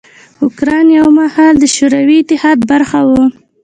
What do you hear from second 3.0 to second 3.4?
وه.